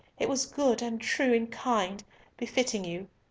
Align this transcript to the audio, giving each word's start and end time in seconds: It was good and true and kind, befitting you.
It 0.17 0.27
was 0.27 0.47
good 0.47 0.81
and 0.81 0.99
true 0.99 1.31
and 1.35 1.51
kind, 1.51 2.03
befitting 2.35 2.83
you. 2.85 3.07